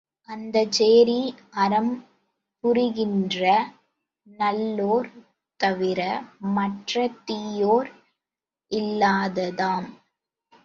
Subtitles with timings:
[0.29, 1.17] அந்தச் சேரி,
[1.55, 1.91] அறம்
[2.63, 3.41] புரிகின்ற
[4.27, 5.09] நல்லோர்
[5.59, 5.99] தவிர,
[6.55, 6.95] மற்ற
[7.25, 7.91] தீயோர்
[8.71, 9.89] இல்லாததாம்.